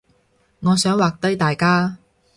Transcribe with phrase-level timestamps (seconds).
[0.61, 1.99] 我想畫低大家